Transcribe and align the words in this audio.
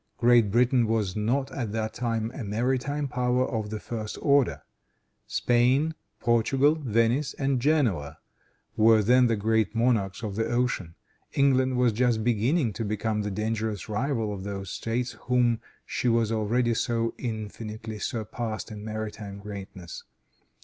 Great 0.17 0.49
Britain 0.49 0.87
was 0.87 1.15
not, 1.15 1.51
at 1.51 1.71
that 1.73 1.93
time, 1.93 2.31
a 2.33 2.43
maritime 2.43 3.07
power 3.07 3.47
of 3.47 3.69
the 3.69 3.79
first 3.79 4.17
order. 4.19 4.63
Spain, 5.27 5.93
Portugal, 6.19 6.73
Venice 6.73 7.35
and 7.35 7.59
Genoa 7.59 8.17
were 8.75 9.03
then 9.03 9.27
the 9.27 9.35
great 9.35 9.75
monarchs 9.75 10.23
of 10.23 10.35
the 10.37 10.47
ocean. 10.47 10.95
England 11.33 11.77
was 11.77 11.93
just 11.93 12.23
beginning 12.23 12.73
to 12.73 12.83
become 12.83 13.21
the 13.21 13.29
dangerous 13.29 13.87
rival 13.87 14.33
of 14.33 14.43
those 14.43 14.71
States 14.71 15.11
whom 15.29 15.59
she 15.85 16.07
has 16.07 16.31
already 16.31 16.73
so 16.73 17.13
infinitely 17.19 17.99
surpassed 17.99 18.71
in 18.71 18.83
maritime 18.83 19.37
greatness. 19.37 20.03